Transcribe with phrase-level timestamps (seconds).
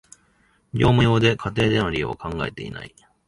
[0.73, 2.95] 業務用で、家庭での利用は考えてない